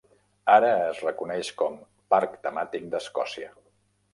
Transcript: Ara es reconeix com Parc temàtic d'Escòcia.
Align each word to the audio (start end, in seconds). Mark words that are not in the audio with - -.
Ara 0.53 0.69
es 0.85 1.01
reconeix 1.03 1.51
com 1.61 1.77
Parc 2.15 2.35
temàtic 2.47 2.89
d'Escòcia. 2.95 3.53